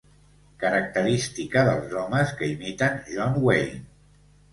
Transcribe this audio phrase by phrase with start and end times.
[0.61, 3.83] Característica dels homes que imiten John Wayne.